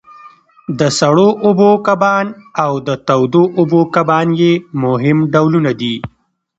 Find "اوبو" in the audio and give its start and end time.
1.45-1.69, 3.59-3.81